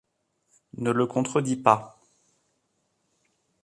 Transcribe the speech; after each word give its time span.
Ne 0.77 0.89
le 0.89 1.05
contredis 1.05 1.57
pas! 1.57 1.99